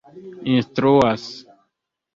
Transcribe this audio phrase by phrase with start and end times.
[0.55, 1.29] instruas